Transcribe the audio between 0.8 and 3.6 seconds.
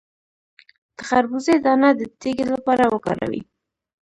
د خربوزې دانه د تیږې لپاره وکاروئ